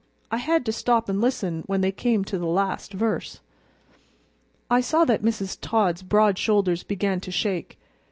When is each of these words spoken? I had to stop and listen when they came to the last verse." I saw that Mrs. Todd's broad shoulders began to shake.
I 0.31 0.37
had 0.37 0.65
to 0.65 0.71
stop 0.71 1.09
and 1.09 1.21
listen 1.21 1.61
when 1.67 1.81
they 1.81 1.91
came 1.91 2.23
to 2.25 2.39
the 2.39 2.47
last 2.47 2.91
verse." 2.91 3.39
I 4.67 4.81
saw 4.81 5.05
that 5.05 5.21
Mrs. 5.21 5.59
Todd's 5.61 6.01
broad 6.01 6.39
shoulders 6.39 6.81
began 6.81 7.19
to 7.19 7.29
shake. 7.29 7.77